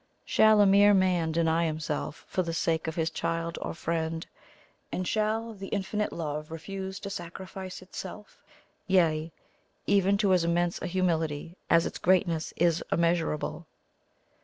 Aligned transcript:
Shall 0.25 0.61
a 0.61 0.65
mere 0.65 0.95
man 0.95 1.31
deny 1.31 1.67
himself 1.67 2.25
for 2.27 2.41
the 2.41 2.55
sake 2.55 2.87
of 2.87 2.95
his 2.95 3.11
child 3.11 3.59
or 3.61 3.75
friend? 3.75 4.25
and 4.91 5.07
shall 5.07 5.53
the 5.53 5.67
Infinite 5.67 6.11
Love 6.11 6.49
refuse 6.49 6.99
to 7.01 7.11
sacrifice 7.11 7.83
itself 7.83 8.41
yea, 8.87 9.31
even 9.85 10.17
to 10.17 10.33
as 10.33 10.43
immense 10.43 10.81
a 10.81 10.87
humility 10.87 11.55
as 11.69 11.85
its 11.85 11.99
greatness 11.99 12.51
is 12.57 12.83
immeasurable? 12.91 13.67